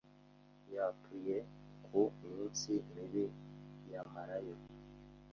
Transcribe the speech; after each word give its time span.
Yatuye 0.75 1.37
ku 1.85 1.99
minsi 2.23 2.71
mibi 2.91 3.25
yamarayo 3.91 4.55